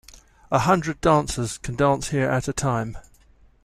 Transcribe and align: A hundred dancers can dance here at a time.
A 0.51 0.57
hundred 0.57 0.99
dancers 0.99 1.59
can 1.59 1.75
dance 1.75 2.09
here 2.09 2.27
at 2.27 2.47
a 2.47 2.53
time. 2.53 2.97